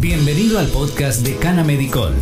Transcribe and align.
Bienvenido 0.00 0.60
al 0.60 0.68
podcast 0.68 1.26
de 1.26 1.34
Cana 1.38 1.64
Medicol, 1.64 2.14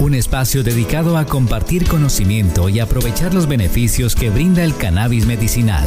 un 0.00 0.14
espacio 0.14 0.62
dedicado 0.62 1.18
a 1.18 1.26
compartir 1.26 1.86
conocimiento 1.86 2.70
y 2.70 2.80
aprovechar 2.80 3.34
los 3.34 3.46
beneficios 3.46 4.14
que 4.14 4.30
brinda 4.30 4.64
el 4.64 4.74
cannabis 4.74 5.26
medicinal. 5.26 5.84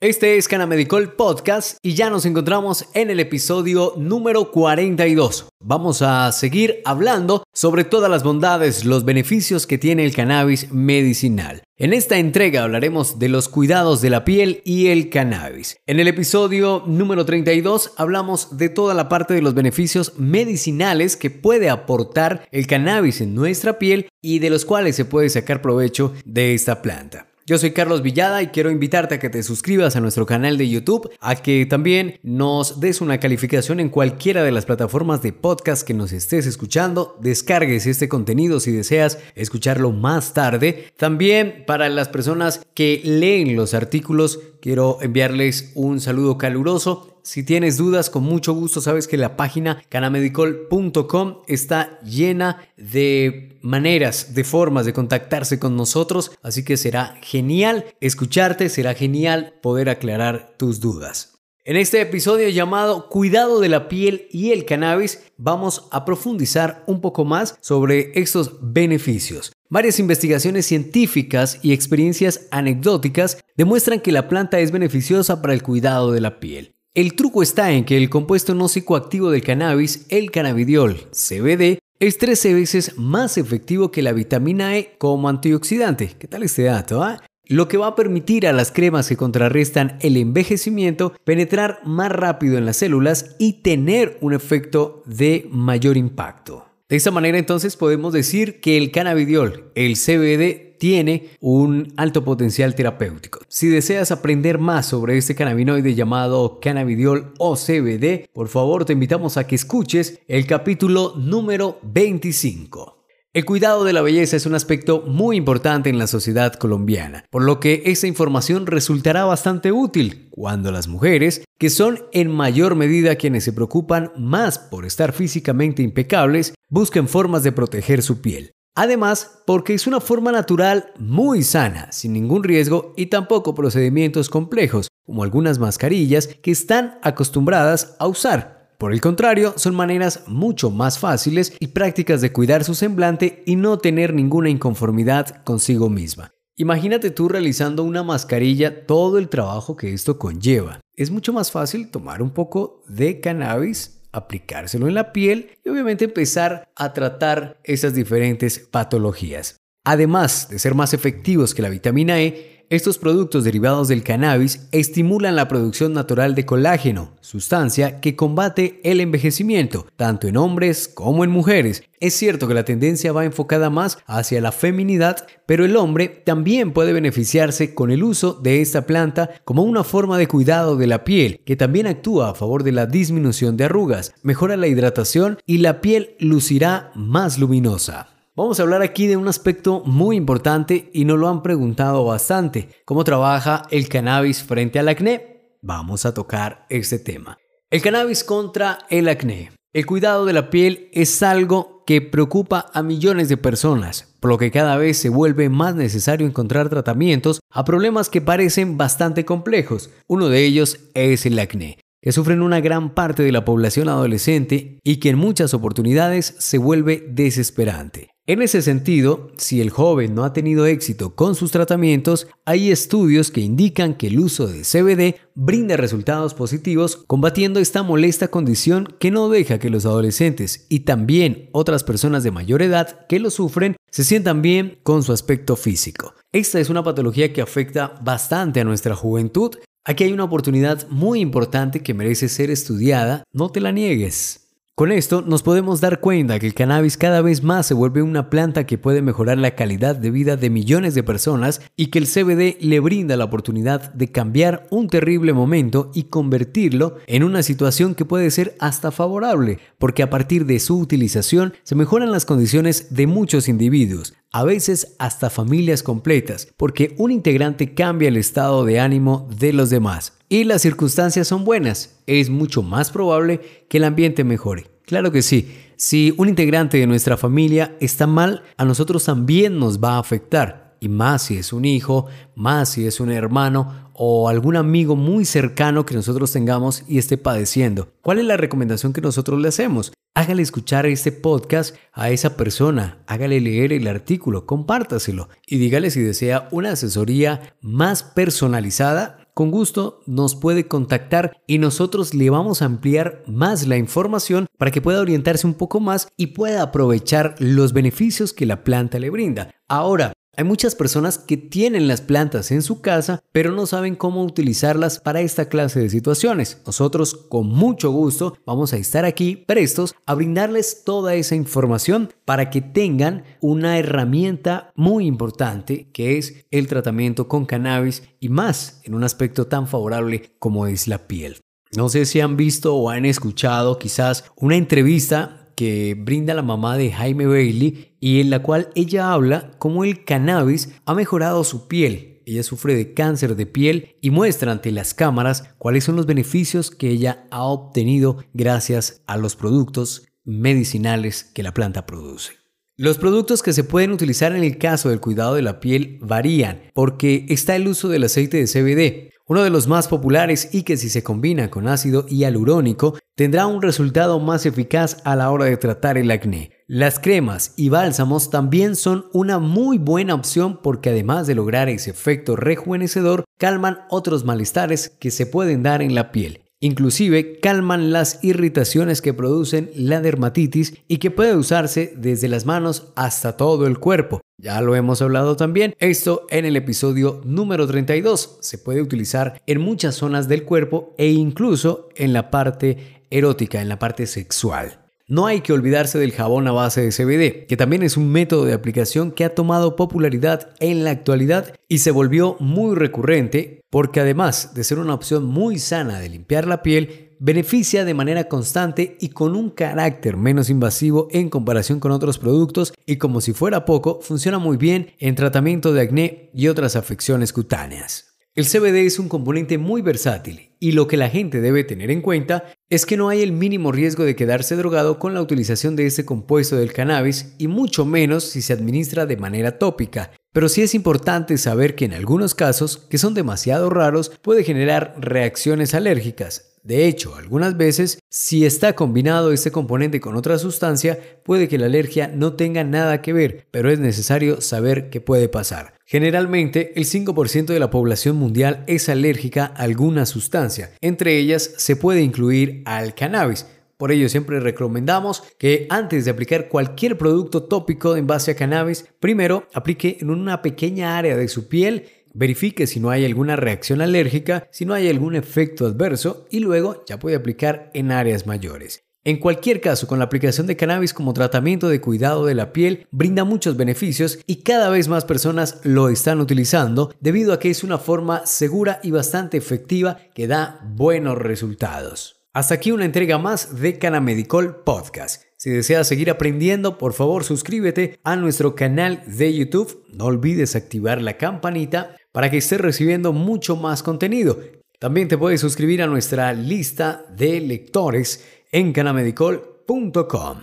Este 0.00 0.36
es 0.36 0.46
Canamedicol 0.46 1.14
Podcast 1.14 1.78
y 1.82 1.94
ya 1.94 2.08
nos 2.08 2.24
encontramos 2.24 2.84
en 2.94 3.10
el 3.10 3.18
episodio 3.18 3.94
número 3.96 4.52
42. 4.52 5.48
Vamos 5.58 6.02
a 6.02 6.30
seguir 6.30 6.82
hablando 6.84 7.42
sobre 7.52 7.82
todas 7.82 8.08
las 8.08 8.22
bondades, 8.22 8.84
los 8.84 9.04
beneficios 9.04 9.66
que 9.66 9.76
tiene 9.76 10.04
el 10.04 10.14
cannabis 10.14 10.70
medicinal. 10.70 11.64
En 11.76 11.92
esta 11.92 12.16
entrega 12.18 12.62
hablaremos 12.62 13.18
de 13.18 13.28
los 13.28 13.48
cuidados 13.48 14.00
de 14.00 14.10
la 14.10 14.24
piel 14.24 14.62
y 14.64 14.86
el 14.86 15.10
cannabis. 15.10 15.78
En 15.84 15.98
el 15.98 16.06
episodio 16.06 16.84
número 16.86 17.24
32 17.24 17.94
hablamos 17.96 18.56
de 18.56 18.68
toda 18.68 18.94
la 18.94 19.08
parte 19.08 19.34
de 19.34 19.42
los 19.42 19.54
beneficios 19.54 20.12
medicinales 20.16 21.16
que 21.16 21.30
puede 21.30 21.70
aportar 21.70 22.46
el 22.52 22.68
cannabis 22.68 23.20
en 23.20 23.34
nuestra 23.34 23.80
piel 23.80 24.08
y 24.22 24.38
de 24.38 24.50
los 24.50 24.64
cuales 24.64 24.94
se 24.94 25.04
puede 25.04 25.28
sacar 25.28 25.60
provecho 25.60 26.12
de 26.24 26.54
esta 26.54 26.82
planta. 26.82 27.27
Yo 27.48 27.56
soy 27.56 27.70
Carlos 27.70 28.02
Villada 28.02 28.42
y 28.42 28.48
quiero 28.48 28.70
invitarte 28.70 29.14
a 29.14 29.18
que 29.18 29.30
te 29.30 29.42
suscribas 29.42 29.96
a 29.96 30.02
nuestro 30.02 30.26
canal 30.26 30.58
de 30.58 30.68
YouTube, 30.68 31.10
a 31.18 31.36
que 31.36 31.64
también 31.64 32.20
nos 32.22 32.78
des 32.78 33.00
una 33.00 33.20
calificación 33.20 33.80
en 33.80 33.88
cualquiera 33.88 34.42
de 34.42 34.52
las 34.52 34.66
plataformas 34.66 35.22
de 35.22 35.32
podcast 35.32 35.82
que 35.82 35.94
nos 35.94 36.12
estés 36.12 36.44
escuchando, 36.44 37.16
descargues 37.22 37.86
este 37.86 38.06
contenido 38.06 38.60
si 38.60 38.72
deseas 38.72 39.18
escucharlo 39.34 39.92
más 39.92 40.34
tarde. 40.34 40.92
También 40.98 41.64
para 41.66 41.88
las 41.88 42.10
personas 42.10 42.60
que 42.74 43.00
leen 43.02 43.56
los 43.56 43.72
artículos, 43.72 44.40
quiero 44.60 44.98
enviarles 45.00 45.72
un 45.74 46.02
saludo 46.02 46.36
caluroso 46.36 47.17
si 47.22 47.42
tienes 47.42 47.76
dudas, 47.76 48.10
con 48.10 48.22
mucho 48.22 48.52
gusto 48.52 48.80
sabes 48.80 49.08
que 49.08 49.16
la 49.16 49.36
página 49.36 49.82
canamedicol.com 49.88 51.42
está 51.46 52.00
llena 52.00 52.68
de 52.76 53.58
maneras, 53.62 54.34
de 54.34 54.44
formas 54.44 54.86
de 54.86 54.92
contactarse 54.92 55.58
con 55.58 55.76
nosotros, 55.76 56.32
así 56.42 56.64
que 56.64 56.76
será 56.76 57.18
genial 57.22 57.84
escucharte, 58.00 58.68
será 58.68 58.94
genial 58.94 59.54
poder 59.62 59.88
aclarar 59.88 60.54
tus 60.56 60.80
dudas. 60.80 61.38
En 61.68 61.76
este 61.76 62.00
episodio 62.00 62.48
llamado 62.48 63.10
Cuidado 63.10 63.60
de 63.60 63.68
la 63.68 63.88
piel 63.88 64.26
y 64.30 64.52
el 64.52 64.64
cannabis 64.64 65.24
vamos 65.36 65.86
a 65.90 66.06
profundizar 66.06 66.82
un 66.86 67.02
poco 67.02 67.26
más 67.26 67.58
sobre 67.60 68.10
estos 68.18 68.56
beneficios. 68.62 69.52
Varias 69.68 70.00
investigaciones 70.00 70.64
científicas 70.64 71.58
y 71.62 71.74
experiencias 71.74 72.48
anecdóticas 72.52 73.44
demuestran 73.54 74.00
que 74.00 74.12
la 74.12 74.28
planta 74.28 74.60
es 74.60 74.70
beneficiosa 74.70 75.42
para 75.42 75.52
el 75.52 75.62
cuidado 75.62 76.10
de 76.10 76.22
la 76.22 76.40
piel. 76.40 76.77
El 76.94 77.14
truco 77.14 77.42
está 77.42 77.70
en 77.72 77.84
que 77.84 77.96
el 77.96 78.08
compuesto 78.08 78.54
no 78.54 78.66
psicoactivo 78.66 79.30
del 79.30 79.42
cannabis, 79.42 80.06
el 80.08 80.30
cannabidiol, 80.30 81.08
CBD, 81.12 81.78
es 82.00 82.18
13 82.18 82.54
veces 82.54 82.96
más 82.96 83.36
efectivo 83.38 83.90
que 83.90 84.02
la 84.02 84.12
vitamina 84.12 84.76
E 84.76 84.96
como 84.98 85.28
antioxidante. 85.28 86.14
¿Qué 86.18 86.26
tal 86.28 86.44
este 86.44 86.62
dato? 86.62 87.02
Ah? 87.02 87.22
Lo 87.44 87.68
que 87.68 87.76
va 87.76 87.88
a 87.88 87.94
permitir 87.94 88.46
a 88.46 88.52
las 88.52 88.72
cremas 88.72 89.08
que 89.08 89.16
contrarrestan 89.16 89.98
el 90.00 90.16
envejecimiento 90.16 91.12
penetrar 91.24 91.80
más 91.84 92.10
rápido 92.10 92.58
en 92.58 92.66
las 92.66 92.78
células 92.78 93.36
y 93.38 93.62
tener 93.62 94.18
un 94.20 94.32
efecto 94.32 95.02
de 95.06 95.46
mayor 95.50 95.96
impacto. 95.96 96.66
De 96.88 96.96
esta 96.96 97.10
manera 97.10 97.38
entonces 97.38 97.76
podemos 97.76 98.12
decir 98.12 98.60
que 98.60 98.78
el 98.78 98.90
cannabidiol, 98.90 99.72
el 99.74 99.96
CBD, 99.96 100.67
tiene 100.78 101.30
un 101.40 101.92
alto 101.96 102.24
potencial 102.24 102.74
terapéutico. 102.74 103.40
Si 103.48 103.68
deseas 103.68 104.10
aprender 104.10 104.58
más 104.58 104.86
sobre 104.86 105.18
este 105.18 105.34
cannabinoide 105.34 105.94
llamado 105.94 106.60
cannabidiol 106.60 107.34
o 107.38 107.56
CBD, 107.56 108.28
por 108.32 108.48
favor 108.48 108.84
te 108.84 108.92
invitamos 108.92 109.36
a 109.36 109.46
que 109.46 109.54
escuches 109.54 110.20
el 110.28 110.46
capítulo 110.46 111.14
número 111.16 111.78
25. 111.82 112.98
El 113.34 113.44
cuidado 113.44 113.84
de 113.84 113.92
la 113.92 114.00
belleza 114.00 114.36
es 114.36 114.46
un 114.46 114.54
aspecto 114.54 115.02
muy 115.02 115.36
importante 115.36 115.90
en 115.90 115.98
la 115.98 116.06
sociedad 116.06 116.54
colombiana, 116.54 117.24
por 117.30 117.44
lo 117.44 117.60
que 117.60 117.82
esta 117.84 118.06
información 118.06 118.66
resultará 118.66 119.26
bastante 119.26 119.70
útil 119.70 120.28
cuando 120.30 120.72
las 120.72 120.88
mujeres, 120.88 121.44
que 121.58 121.68
son 121.68 122.00
en 122.12 122.30
mayor 122.30 122.74
medida 122.74 123.16
quienes 123.16 123.44
se 123.44 123.52
preocupan 123.52 124.12
más 124.16 124.58
por 124.58 124.86
estar 124.86 125.12
físicamente 125.12 125.82
impecables, 125.82 126.54
busquen 126.70 127.06
formas 127.06 127.42
de 127.42 127.52
proteger 127.52 128.02
su 128.02 128.22
piel. 128.22 128.54
Además, 128.80 129.42
porque 129.44 129.74
es 129.74 129.88
una 129.88 129.98
forma 129.98 130.30
natural 130.30 130.92
muy 131.00 131.42
sana, 131.42 131.90
sin 131.90 132.12
ningún 132.12 132.44
riesgo 132.44 132.94
y 132.96 133.06
tampoco 133.06 133.52
procedimientos 133.52 134.30
complejos, 134.30 134.86
como 135.04 135.24
algunas 135.24 135.58
mascarillas 135.58 136.28
que 136.28 136.52
están 136.52 136.96
acostumbradas 137.02 137.96
a 137.98 138.06
usar. 138.06 138.70
Por 138.78 138.92
el 138.92 139.00
contrario, 139.00 139.54
son 139.56 139.74
maneras 139.74 140.22
mucho 140.28 140.70
más 140.70 141.00
fáciles 141.00 141.54
y 141.58 141.66
prácticas 141.66 142.20
de 142.20 142.32
cuidar 142.32 142.62
su 142.62 142.76
semblante 142.76 143.42
y 143.46 143.56
no 143.56 143.78
tener 143.78 144.14
ninguna 144.14 144.48
inconformidad 144.48 145.42
consigo 145.42 145.90
misma. 145.90 146.30
Imagínate 146.54 147.10
tú 147.10 147.28
realizando 147.28 147.82
una 147.82 148.04
mascarilla 148.04 148.86
todo 148.86 149.18
el 149.18 149.28
trabajo 149.28 149.76
que 149.76 149.92
esto 149.92 150.20
conlleva. 150.20 150.78
Es 150.94 151.10
mucho 151.10 151.32
más 151.32 151.50
fácil 151.50 151.90
tomar 151.90 152.22
un 152.22 152.30
poco 152.30 152.84
de 152.86 153.18
cannabis 153.18 153.97
aplicárselo 154.12 154.88
en 154.88 154.94
la 154.94 155.12
piel 155.12 155.58
y 155.64 155.68
obviamente 155.68 156.06
empezar 156.06 156.68
a 156.76 156.92
tratar 156.92 157.60
esas 157.64 157.94
diferentes 157.94 158.58
patologías. 158.58 159.56
Además 159.84 160.48
de 160.50 160.58
ser 160.58 160.74
más 160.74 160.92
efectivos 160.92 161.54
que 161.54 161.62
la 161.62 161.70
vitamina 161.70 162.20
E, 162.20 162.57
estos 162.70 162.98
productos 162.98 163.44
derivados 163.44 163.88
del 163.88 164.02
cannabis 164.02 164.68
estimulan 164.72 165.36
la 165.36 165.48
producción 165.48 165.94
natural 165.94 166.34
de 166.34 166.44
colágeno, 166.44 167.12
sustancia 167.22 168.00
que 168.00 168.14
combate 168.14 168.80
el 168.84 169.00
envejecimiento, 169.00 169.86
tanto 169.96 170.28
en 170.28 170.36
hombres 170.36 170.86
como 170.86 171.24
en 171.24 171.30
mujeres. 171.30 171.82
Es 171.98 172.12
cierto 172.12 172.46
que 172.46 172.52
la 172.52 172.66
tendencia 172.66 173.12
va 173.12 173.24
enfocada 173.24 173.70
más 173.70 173.96
hacia 174.06 174.42
la 174.42 174.52
feminidad, 174.52 175.26
pero 175.46 175.64
el 175.64 175.76
hombre 175.76 176.08
también 176.08 176.74
puede 176.74 176.92
beneficiarse 176.92 177.74
con 177.74 177.90
el 177.90 178.02
uso 178.02 178.34
de 178.34 178.60
esta 178.60 178.84
planta 178.84 179.30
como 179.44 179.62
una 179.62 179.82
forma 179.82 180.18
de 180.18 180.28
cuidado 180.28 180.76
de 180.76 180.88
la 180.88 181.04
piel, 181.04 181.40
que 181.46 181.56
también 181.56 181.86
actúa 181.86 182.30
a 182.30 182.34
favor 182.34 182.64
de 182.64 182.72
la 182.72 182.84
disminución 182.84 183.56
de 183.56 183.64
arrugas, 183.64 184.12
mejora 184.22 184.58
la 184.58 184.66
hidratación 184.66 185.38
y 185.46 185.58
la 185.58 185.80
piel 185.80 186.16
lucirá 186.18 186.92
más 186.94 187.38
luminosa. 187.38 188.17
Vamos 188.38 188.60
a 188.60 188.62
hablar 188.62 188.82
aquí 188.82 189.08
de 189.08 189.16
un 189.16 189.26
aspecto 189.26 189.82
muy 189.84 190.14
importante 190.14 190.90
y 190.94 191.04
nos 191.04 191.18
lo 191.18 191.26
han 191.28 191.42
preguntado 191.42 192.04
bastante. 192.04 192.68
¿Cómo 192.84 193.02
trabaja 193.02 193.64
el 193.72 193.88
cannabis 193.88 194.44
frente 194.44 194.78
al 194.78 194.86
acné? 194.86 195.56
Vamos 195.60 196.06
a 196.06 196.14
tocar 196.14 196.64
este 196.70 197.00
tema. 197.00 197.36
El 197.68 197.82
cannabis 197.82 198.22
contra 198.22 198.78
el 198.90 199.08
acné. 199.08 199.50
El 199.72 199.86
cuidado 199.86 200.24
de 200.24 200.34
la 200.34 200.50
piel 200.50 200.88
es 200.92 201.20
algo 201.24 201.82
que 201.84 202.00
preocupa 202.00 202.66
a 202.72 202.84
millones 202.84 203.28
de 203.28 203.38
personas, 203.38 204.14
por 204.20 204.30
lo 204.30 204.38
que 204.38 204.52
cada 204.52 204.76
vez 204.76 204.98
se 204.98 205.08
vuelve 205.08 205.48
más 205.48 205.74
necesario 205.74 206.24
encontrar 206.24 206.68
tratamientos 206.68 207.40
a 207.50 207.64
problemas 207.64 208.08
que 208.08 208.20
parecen 208.20 208.76
bastante 208.76 209.24
complejos. 209.24 209.90
Uno 210.06 210.28
de 210.28 210.44
ellos 210.44 210.78
es 210.94 211.26
el 211.26 211.40
acné 211.40 211.78
que 212.08 212.12
sufren 212.12 212.40
una 212.40 212.62
gran 212.62 212.94
parte 212.94 213.22
de 213.22 213.32
la 213.32 213.44
población 213.44 213.90
adolescente 213.90 214.78
y 214.82 214.96
que 214.96 215.10
en 215.10 215.18
muchas 215.18 215.52
oportunidades 215.52 216.36
se 216.38 216.56
vuelve 216.56 217.06
desesperante. 217.06 218.14
En 218.26 218.40
ese 218.40 218.62
sentido, 218.62 219.30
si 219.36 219.60
el 219.60 219.68
joven 219.68 220.14
no 220.14 220.24
ha 220.24 220.32
tenido 220.32 220.64
éxito 220.64 221.14
con 221.14 221.34
sus 221.34 221.50
tratamientos, 221.50 222.26
hay 222.46 222.70
estudios 222.70 223.30
que 223.30 223.42
indican 223.42 223.92
que 223.92 224.06
el 224.06 224.20
uso 224.20 224.46
de 224.46 224.62
CBD 224.62 225.20
brinda 225.34 225.76
resultados 225.76 226.32
positivos 226.32 227.04
combatiendo 227.06 227.60
esta 227.60 227.82
molesta 227.82 228.28
condición 228.28 228.88
que 228.98 229.10
no 229.10 229.28
deja 229.28 229.58
que 229.58 229.68
los 229.68 229.84
adolescentes 229.84 230.64
y 230.70 230.80
también 230.80 231.50
otras 231.52 231.84
personas 231.84 232.22
de 232.22 232.30
mayor 232.30 232.62
edad 232.62 233.06
que 233.06 233.20
lo 233.20 233.28
sufren 233.28 233.76
se 233.90 234.04
sientan 234.04 234.40
bien 234.40 234.78
con 234.82 235.02
su 235.02 235.12
aspecto 235.12 235.56
físico. 235.56 236.14
Esta 236.32 236.58
es 236.58 236.70
una 236.70 236.82
patología 236.82 237.34
que 237.34 237.42
afecta 237.42 237.94
bastante 238.02 238.60
a 238.60 238.64
nuestra 238.64 238.94
juventud. 238.94 239.56
Aquí 239.88 240.04
hay 240.04 240.12
una 240.12 240.24
oportunidad 240.24 240.86
muy 240.90 241.18
importante 241.20 241.82
que 241.82 241.94
merece 241.94 242.28
ser 242.28 242.50
estudiada, 242.50 243.24
no 243.32 243.48
te 243.48 243.62
la 243.62 243.72
niegues. 243.72 244.47
Con 244.78 244.92
esto 244.92 245.22
nos 245.22 245.42
podemos 245.42 245.80
dar 245.80 245.98
cuenta 245.98 246.38
que 246.38 246.46
el 246.46 246.54
cannabis 246.54 246.96
cada 246.96 247.20
vez 247.20 247.42
más 247.42 247.66
se 247.66 247.74
vuelve 247.74 248.00
una 248.00 248.30
planta 248.30 248.64
que 248.64 248.78
puede 248.78 249.02
mejorar 249.02 249.36
la 249.36 249.56
calidad 249.56 249.96
de 249.96 250.12
vida 250.12 250.36
de 250.36 250.50
millones 250.50 250.94
de 250.94 251.02
personas 251.02 251.60
y 251.74 251.86
que 251.86 251.98
el 251.98 252.06
CBD 252.06 252.58
le 252.60 252.78
brinda 252.78 253.16
la 253.16 253.24
oportunidad 253.24 253.92
de 253.92 254.12
cambiar 254.12 254.68
un 254.70 254.86
terrible 254.86 255.32
momento 255.32 255.90
y 255.94 256.04
convertirlo 256.04 256.98
en 257.08 257.24
una 257.24 257.42
situación 257.42 257.96
que 257.96 258.04
puede 258.04 258.30
ser 258.30 258.54
hasta 258.60 258.92
favorable, 258.92 259.58
porque 259.78 260.04
a 260.04 260.10
partir 260.10 260.46
de 260.46 260.60
su 260.60 260.78
utilización 260.78 261.54
se 261.64 261.74
mejoran 261.74 262.12
las 262.12 262.24
condiciones 262.24 262.94
de 262.94 263.08
muchos 263.08 263.48
individuos, 263.48 264.14
a 264.30 264.44
veces 264.44 264.94
hasta 265.00 265.28
familias 265.28 265.82
completas, 265.82 266.54
porque 266.56 266.94
un 266.98 267.10
integrante 267.10 267.74
cambia 267.74 268.10
el 268.10 268.16
estado 268.16 268.64
de 268.64 268.78
ánimo 268.78 269.28
de 269.36 269.52
los 269.52 269.70
demás. 269.70 270.17
Y 270.30 270.44
las 270.44 270.60
circunstancias 270.60 271.26
son 271.26 271.46
buenas, 271.46 271.98
es 272.06 272.28
mucho 272.28 272.62
más 272.62 272.90
probable 272.90 273.40
que 273.68 273.78
el 273.78 273.84
ambiente 273.84 274.24
mejore. 274.24 274.66
Claro 274.84 275.10
que 275.10 275.22
sí, 275.22 275.54
si 275.76 276.12
un 276.18 276.28
integrante 276.28 276.76
de 276.76 276.86
nuestra 276.86 277.16
familia 277.16 277.76
está 277.80 278.06
mal, 278.06 278.42
a 278.58 278.66
nosotros 278.66 279.04
también 279.04 279.58
nos 279.58 279.82
va 279.82 279.94
a 279.94 280.00
afectar. 280.00 280.76
y 280.80 280.88
más 280.88 281.22
si 281.22 281.38
es 281.38 281.52
un 281.52 281.64
hijo, 281.64 282.06
más 282.36 282.68
si 282.68 282.86
es 282.86 283.00
un 283.00 283.10
hermano 283.10 283.90
o 283.94 284.28
algún 284.28 284.54
amigo 284.54 284.94
muy 284.94 285.24
cercano 285.24 285.84
que 285.84 285.94
nosotros 285.94 286.30
tengamos 286.30 286.84
y 286.86 286.98
esté 286.98 287.16
padeciendo. 287.16 287.88
¿Cuál 288.00 288.20
es 288.20 288.26
la 288.26 288.36
recomendación 288.36 288.92
que 288.92 289.00
nosotros 289.00 289.40
le 289.40 289.48
hacemos? 289.48 289.92
Hágale 290.14 290.42
escuchar 290.42 290.86
este 290.86 291.10
podcast 291.10 291.74
a 291.92 292.10
esa 292.10 292.36
persona, 292.36 292.98
hágale 293.06 293.40
leer 293.40 293.72
el 293.72 293.88
artículo, 293.88 294.46
compártaselo 294.46 295.28
y 295.46 295.58
dígale 295.58 295.90
si 295.90 296.00
desea 296.00 296.48
una 296.52 296.72
asesoría 296.72 297.54
más 297.60 298.04
personalizada 298.04 299.17
con 299.38 299.52
gusto 299.52 300.00
nos 300.04 300.34
puede 300.34 300.66
contactar 300.66 301.40
y 301.46 301.58
nosotros 301.58 302.12
le 302.12 302.28
vamos 302.28 302.60
a 302.60 302.64
ampliar 302.64 303.22
más 303.28 303.68
la 303.68 303.76
información 303.76 304.48
para 304.58 304.72
que 304.72 304.82
pueda 304.82 305.00
orientarse 305.00 305.46
un 305.46 305.54
poco 305.54 305.78
más 305.78 306.08
y 306.16 306.34
pueda 306.34 306.60
aprovechar 306.60 307.36
los 307.38 307.72
beneficios 307.72 308.32
que 308.32 308.46
la 308.46 308.64
planta 308.64 308.98
le 308.98 309.10
brinda. 309.10 309.54
Ahora, 309.68 310.12
hay 310.38 310.44
muchas 310.44 310.76
personas 310.76 311.18
que 311.18 311.36
tienen 311.36 311.88
las 311.88 312.00
plantas 312.00 312.52
en 312.52 312.62
su 312.62 312.80
casa, 312.80 313.24
pero 313.32 313.50
no 313.50 313.66
saben 313.66 313.96
cómo 313.96 314.22
utilizarlas 314.22 315.00
para 315.00 315.20
esta 315.20 315.48
clase 315.48 315.80
de 315.80 315.90
situaciones. 315.90 316.62
Nosotros, 316.64 317.16
con 317.28 317.48
mucho 317.48 317.90
gusto, 317.90 318.38
vamos 318.46 318.72
a 318.72 318.76
estar 318.76 319.04
aquí 319.04 319.34
prestos 319.34 319.96
a 320.06 320.14
brindarles 320.14 320.84
toda 320.84 321.16
esa 321.16 321.34
información 321.34 322.12
para 322.24 322.50
que 322.50 322.60
tengan 322.60 323.24
una 323.40 323.80
herramienta 323.80 324.70
muy 324.76 325.06
importante 325.06 325.90
que 325.90 326.18
es 326.18 326.46
el 326.52 326.68
tratamiento 326.68 327.26
con 327.26 327.44
cannabis 327.44 328.04
y 328.20 328.28
más 328.28 328.80
en 328.84 328.94
un 328.94 329.02
aspecto 329.02 329.48
tan 329.48 329.66
favorable 329.66 330.36
como 330.38 330.68
es 330.68 330.86
la 330.86 331.08
piel. 331.08 331.38
No 331.76 331.88
sé 331.88 332.06
si 332.06 332.20
han 332.20 332.36
visto 332.36 332.76
o 332.76 332.90
han 332.90 333.04
escuchado 333.04 333.78
quizás 333.78 334.24
una 334.36 334.56
entrevista 334.56 335.37
que 335.58 335.96
brinda 335.98 336.34
la 336.34 336.42
mamá 336.42 336.76
de 336.76 336.92
Jaime 336.92 337.26
Bailey 337.26 337.96
y 337.98 338.20
en 338.20 338.30
la 338.30 338.44
cual 338.44 338.70
ella 338.76 339.12
habla 339.12 339.50
cómo 339.58 339.82
el 339.82 340.04
cannabis 340.04 340.68
ha 340.86 340.94
mejorado 340.94 341.42
su 341.42 341.66
piel. 341.66 342.22
Ella 342.26 342.44
sufre 342.44 342.76
de 342.76 342.94
cáncer 342.94 343.34
de 343.34 343.44
piel 343.44 343.96
y 344.00 344.10
muestra 344.10 344.52
ante 344.52 344.70
las 344.70 344.94
cámaras 344.94 345.56
cuáles 345.58 345.82
son 345.82 345.96
los 345.96 346.06
beneficios 346.06 346.70
que 346.70 346.90
ella 346.90 347.26
ha 347.32 347.42
obtenido 347.42 348.22
gracias 348.34 349.02
a 349.08 349.16
los 349.16 349.34
productos 349.34 350.06
medicinales 350.24 351.24
que 351.24 351.42
la 351.42 351.52
planta 351.52 351.86
produce. 351.86 352.34
Los 352.76 352.96
productos 352.96 353.42
que 353.42 353.52
se 353.52 353.64
pueden 353.64 353.90
utilizar 353.90 354.36
en 354.36 354.44
el 354.44 354.58
caso 354.58 354.90
del 354.90 355.00
cuidado 355.00 355.34
de 355.34 355.42
la 355.42 355.58
piel 355.58 355.98
varían 356.00 356.70
porque 356.72 357.26
está 357.30 357.56
el 357.56 357.66
uso 357.66 357.88
del 357.88 358.04
aceite 358.04 358.36
de 358.36 358.46
CBD, 358.46 359.12
uno 359.26 359.42
de 359.42 359.50
los 359.50 359.66
más 359.66 359.88
populares 359.88 360.50
y 360.52 360.62
que 360.62 360.76
si 360.76 360.88
se 360.88 361.02
combina 361.02 361.50
con 361.50 361.66
ácido 361.66 362.06
hialurónico 362.06 362.96
tendrá 363.18 363.48
un 363.48 363.62
resultado 363.62 364.20
más 364.20 364.46
eficaz 364.46 364.98
a 365.02 365.16
la 365.16 365.32
hora 365.32 365.46
de 365.46 365.56
tratar 365.56 365.98
el 365.98 366.08
acné. 366.12 366.52
Las 366.68 367.00
cremas 367.00 367.52
y 367.56 367.68
bálsamos 367.68 368.30
también 368.30 368.76
son 368.76 369.06
una 369.12 369.40
muy 369.40 369.76
buena 369.76 370.14
opción 370.14 370.60
porque 370.62 370.90
además 370.90 371.26
de 371.26 371.34
lograr 371.34 371.68
ese 371.68 371.90
efecto 371.90 372.36
rejuvenecedor, 372.36 373.24
calman 373.36 373.80
otros 373.90 374.24
malestares 374.24 374.90
que 375.00 375.10
se 375.10 375.26
pueden 375.26 375.64
dar 375.64 375.82
en 375.82 375.96
la 375.96 376.12
piel. 376.12 376.44
Inclusive 376.60 377.40
calman 377.40 377.90
las 377.90 378.22
irritaciones 378.22 379.02
que 379.02 379.14
producen 379.14 379.70
la 379.74 380.00
dermatitis 380.00 380.74
y 380.86 380.98
que 380.98 381.10
puede 381.10 381.34
usarse 381.34 381.94
desde 381.96 382.28
las 382.28 382.46
manos 382.46 382.92
hasta 382.94 383.36
todo 383.36 383.66
el 383.66 383.80
cuerpo. 383.80 384.20
Ya 384.40 384.60
lo 384.60 384.76
hemos 384.76 385.02
hablado 385.02 385.34
también, 385.34 385.74
esto 385.80 386.26
en 386.30 386.44
el 386.44 386.54
episodio 386.54 387.20
número 387.24 387.66
32. 387.66 388.38
Se 388.40 388.58
puede 388.58 388.80
utilizar 388.82 389.42
en 389.46 389.60
muchas 389.60 389.96
zonas 389.96 390.28
del 390.28 390.44
cuerpo 390.44 390.94
e 390.96 391.08
incluso 391.08 391.88
en 391.96 392.12
la 392.12 392.30
parte 392.30 392.97
erótica, 393.10 393.60
en 393.60 393.68
la 393.68 393.78
parte 393.78 394.06
sexual. 394.06 394.88
No 395.10 395.26
hay 395.26 395.40
que 395.40 395.54
olvidarse 395.54 395.98
del 395.98 396.12
jabón 396.12 396.46
a 396.48 396.52
base 396.52 396.82
de 396.82 396.92
CBD, 396.92 397.46
que 397.46 397.56
también 397.56 397.82
es 397.82 397.96
un 397.96 398.10
método 398.12 398.44
de 398.44 398.52
aplicación 398.52 399.10
que 399.10 399.24
ha 399.24 399.34
tomado 399.34 399.74
popularidad 399.74 400.50
en 400.60 400.84
la 400.84 400.90
actualidad 400.90 401.54
y 401.66 401.78
se 401.78 401.90
volvió 401.90 402.36
muy 402.40 402.76
recurrente 402.76 403.62
porque 403.70 404.00
además 404.00 404.52
de 404.52 404.64
ser 404.64 404.78
una 404.78 404.92
opción 404.92 405.24
muy 405.24 405.58
sana 405.58 405.98
de 405.98 406.10
limpiar 406.10 406.46
la 406.46 406.62
piel, 406.62 407.16
beneficia 407.20 407.86
de 407.86 407.94
manera 407.94 408.28
constante 408.28 408.98
y 409.00 409.08
con 409.08 409.34
un 409.34 409.48
carácter 409.48 410.18
menos 410.18 410.50
invasivo 410.50 411.08
en 411.10 411.30
comparación 411.30 411.80
con 411.80 411.90
otros 411.92 412.18
productos 412.18 412.74
y 412.84 412.96
como 412.96 413.22
si 413.22 413.32
fuera 413.32 413.64
poco, 413.64 414.00
funciona 414.02 414.38
muy 414.38 414.58
bien 414.58 414.92
en 414.98 415.14
tratamiento 415.14 415.72
de 415.72 415.80
acné 415.80 416.30
y 416.34 416.48
otras 416.48 416.76
afecciones 416.76 417.32
cutáneas. 417.32 418.18
El 418.34 418.46
CBD 418.46 418.86
es 418.86 418.98
un 418.98 419.08
componente 419.08 419.58
muy 419.58 419.82
versátil 419.82 420.52
y 420.60 420.72
lo 420.72 420.86
que 420.86 420.96
la 420.96 421.08
gente 421.08 421.40
debe 421.40 421.64
tener 421.64 421.90
en 421.90 422.02
cuenta 422.02 422.44
es 422.70 422.84
que 422.84 422.96
no 422.96 423.08
hay 423.08 423.22
el 423.22 423.32
mínimo 423.32 423.72
riesgo 423.72 424.04
de 424.04 424.14
quedarse 424.14 424.56
drogado 424.56 424.98
con 424.98 425.14
la 425.14 425.22
utilización 425.22 425.74
de 425.74 425.86
este 425.86 426.04
compuesto 426.04 426.56
del 426.56 426.72
cannabis 426.72 427.34
y 427.38 427.48
mucho 427.48 427.84
menos 427.84 428.24
si 428.24 428.42
se 428.42 428.52
administra 428.52 429.06
de 429.06 429.16
manera 429.16 429.58
tópica. 429.58 430.10
Pero 430.32 430.48
sí 430.48 430.62
es 430.62 430.74
importante 430.74 431.38
saber 431.38 431.74
que 431.74 431.86
en 431.86 431.94
algunos 431.94 432.34
casos, 432.34 432.76
que 432.76 432.98
son 432.98 433.14
demasiado 433.14 433.70
raros, 433.70 434.10
puede 434.22 434.44
generar 434.44 434.94
reacciones 434.98 435.74
alérgicas, 435.74 436.48
de 436.68 436.86
hecho, 436.86 437.14
algunas 437.14 437.56
veces, 437.56 437.98
si 438.10 438.44
está 438.44 438.74
combinado 438.74 439.32
este 439.32 439.50
componente 439.50 440.00
con 440.00 440.16
otra 440.16 440.36
sustancia, 440.36 440.98
puede 441.24 441.48
que 441.48 441.56
la 441.56 441.64
alergia 441.64 442.08
no 442.08 442.34
tenga 442.34 442.62
nada 442.62 443.00
que 443.00 443.14
ver, 443.14 443.46
pero 443.50 443.70
es 443.70 443.78
necesario 443.78 444.42
saber 444.42 444.90
qué 444.90 445.00
puede 445.00 445.30
pasar. 445.30 445.77
Generalmente, 445.90 446.78
el 446.78 446.84
5% 446.84 447.46
de 447.46 447.58
la 447.58 447.70
población 447.70 448.16
mundial 448.16 448.62
es 448.66 448.90
alérgica 448.90 449.46
a 449.56 449.62
alguna 449.62 450.04
sustancia. 450.04 450.72
Entre 450.82 451.16
ellas 451.16 451.54
se 451.56 451.76
puede 451.76 452.02
incluir 452.02 452.60
al 452.66 452.94
cannabis. 452.94 453.46
Por 453.78 453.90
ello 453.90 454.10
siempre 454.10 454.38
recomendamos 454.38 455.22
que 455.38 455.66
antes 455.70 456.04
de 456.04 456.10
aplicar 456.10 456.48
cualquier 456.48 456.98
producto 456.98 457.44
tópico 457.44 457.96
en 457.96 458.06
base 458.06 458.32
a 458.32 458.36
cannabis, 458.36 458.84
primero 459.00 459.48
aplique 459.54 459.96
en 460.02 460.10
una 460.10 460.42
pequeña 460.42 460.98
área 460.98 461.16
de 461.16 461.28
su 461.28 461.48
piel 461.48 461.86
verifique 462.12 462.66
si 462.66 462.80
no 462.80 462.90
hay 462.90 463.06
alguna 463.06 463.36
reacción 463.36 463.80
alérgica, 463.80 464.46
si 464.50 464.66
no 464.66 464.74
hay 464.74 464.90
algún 464.90 465.16
efecto 465.16 465.64
adverso 465.64 466.26
y 466.30 466.40
luego 466.40 466.84
ya 466.86 466.98
puede 466.98 467.16
aplicar 467.16 467.70
en 467.72 467.92
áreas 467.92 468.26
mayores. 468.26 468.87
En 469.04 469.18
cualquier 469.18 469.60
caso, 469.60 469.86
con 469.86 469.98
la 469.98 470.04
aplicación 470.06 470.46
de 470.46 470.56
cannabis 470.56 470.92
como 470.92 471.14
tratamiento 471.14 471.68
de 471.68 471.80
cuidado 471.80 472.26
de 472.26 472.34
la 472.34 472.52
piel, 472.52 472.86
brinda 472.90 473.24
muchos 473.24 473.56
beneficios 473.56 474.18
y 474.26 474.42
cada 474.42 474.68
vez 474.70 474.88
más 474.88 475.04
personas 475.04 475.60
lo 475.62 475.88
están 475.88 476.20
utilizando 476.20 476.92
debido 477.00 477.32
a 477.32 477.38
que 477.38 477.50
es 477.50 477.64
una 477.64 477.78
forma 477.78 478.26
segura 478.26 478.80
y 478.82 478.90
bastante 478.90 479.36
efectiva 479.36 479.98
que 480.14 480.26
da 480.26 480.60
buenos 480.64 481.16
resultados. 481.16 482.16
Hasta 482.34 482.54
aquí 482.54 482.72
una 482.72 482.84
entrega 482.84 483.18
más 483.18 483.60
de 483.60 483.78
Canamedicol 483.78 484.62
Podcast. 484.62 485.22
Si 485.38 485.50
deseas 485.50 485.86
seguir 485.86 486.10
aprendiendo, 486.10 486.78
por 486.78 486.92
favor 486.92 487.24
suscríbete 487.24 488.00
a 488.04 488.16
nuestro 488.16 488.54
canal 488.54 489.02
de 489.06 489.32
YouTube. 489.32 489.84
No 489.92 490.06
olvides 490.06 490.56
activar 490.56 491.00
la 491.00 491.16
campanita 491.16 491.96
para 492.12 492.30
que 492.30 492.38
estés 492.38 492.60
recibiendo 492.60 493.12
mucho 493.12 493.56
más 493.56 493.82
contenido. 493.82 494.38
También 494.78 495.08
te 495.08 495.18
puedes 495.18 495.40
suscribir 495.40 495.82
a 495.82 495.86
nuestra 495.86 496.32
lista 496.32 497.04
de 497.10 497.40
lectores 497.40 498.24
en 498.52 498.72
canamedicol.com. 498.72 500.38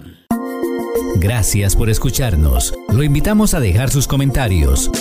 Gracias 1.17 1.75
por 1.75 1.89
escucharnos. 1.89 2.73
Lo 2.89 3.03
invitamos 3.03 3.53
a 3.53 3.59
dejar 3.59 3.89
sus 3.89 4.07
comentarios, 4.07 4.91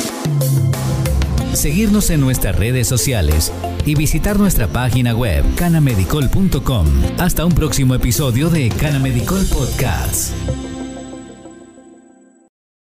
seguirnos 1.52 2.10
en 2.10 2.20
nuestras 2.20 2.56
redes 2.56 2.88
sociales 2.88 3.52
y 3.84 3.94
visitar 3.94 4.38
nuestra 4.38 4.68
página 4.68 5.14
web 5.14 5.44
canamedicol.com. 5.56 6.86
Hasta 7.18 7.44
un 7.44 7.52
próximo 7.52 7.94
episodio 7.94 8.48
de 8.48 8.68
Canamedicol 8.70 9.44
Podcast. 9.46 10.32